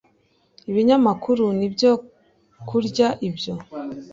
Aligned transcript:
ibinyamukuru 0.69 1.45
n 1.57 1.61
ibyo 1.67 1.91
kurya 2.67 3.07
Ibyo 3.27 3.53